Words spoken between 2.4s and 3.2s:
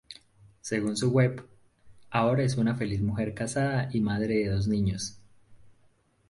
es una feliz